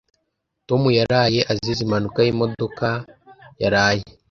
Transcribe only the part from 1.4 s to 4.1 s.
azize impanuka yimodoka yaraye